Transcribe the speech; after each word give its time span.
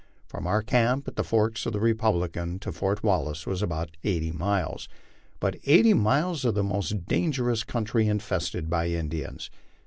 From 0.25 0.47
our 0.47 0.63
camp 0.63 1.07
at 1.07 1.15
the 1.15 1.23
forks 1.23 1.67
of 1.67 1.73
the 1.73 1.79
Republican 1.79 2.57
to 2.61 2.71
Fort 2.71 3.03
Wallace 3.03 3.45
was 3.45 3.61
about 3.61 3.97
eighty 4.03 4.31
miles 4.31 4.89
but 5.39 5.57
eighty 5.65 5.93
miles 5.93 6.43
of 6.43 6.55
the 6.55 6.63
most 6.63 7.05
dangerous 7.05 7.63
country 7.63 8.07
infested 8.07 8.67
by 8.67 8.87
Indians. 8.87 9.51